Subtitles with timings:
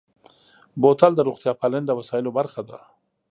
[0.81, 2.79] بوتل د روغتیا پالنې د وسایلو برخه ده.